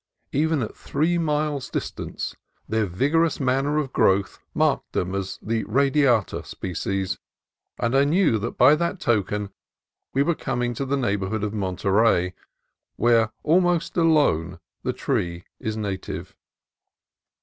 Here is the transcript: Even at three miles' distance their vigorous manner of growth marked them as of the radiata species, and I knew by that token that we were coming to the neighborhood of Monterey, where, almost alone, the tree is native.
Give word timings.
Even 0.31 0.63
at 0.63 0.75
three 0.75 1.19
miles' 1.19 1.69
distance 1.69 2.35
their 2.67 2.87
vigorous 2.87 3.39
manner 3.39 3.77
of 3.77 3.93
growth 3.93 4.39
marked 4.55 4.93
them 4.93 5.13
as 5.13 5.37
of 5.43 5.49
the 5.49 5.63
radiata 5.65 6.43
species, 6.43 7.19
and 7.77 7.95
I 7.95 8.03
knew 8.05 8.39
by 8.49 8.73
that 8.73 8.99
token 8.99 9.43
that 9.43 9.51
we 10.11 10.23
were 10.23 10.33
coming 10.33 10.73
to 10.73 10.85
the 10.87 10.97
neighborhood 10.97 11.43
of 11.43 11.53
Monterey, 11.53 12.33
where, 12.95 13.31
almost 13.43 13.95
alone, 13.95 14.59
the 14.81 14.91
tree 14.93 15.45
is 15.59 15.77
native. 15.77 16.35